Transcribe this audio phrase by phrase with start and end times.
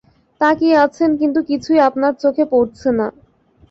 [0.41, 3.07] তাকিয়ে আছেন, কিন্তু কিছুই আপনার চোখে পড়ছে না।